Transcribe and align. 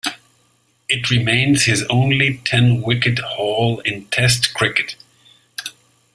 It 0.89 1.11
remains 1.11 1.65
his 1.65 1.83
only 1.87 2.41
ten 2.43 2.81
wicket 2.81 3.19
haul 3.19 3.81
in 3.81 4.05
Test 4.05 4.51
cricket. 4.55 4.95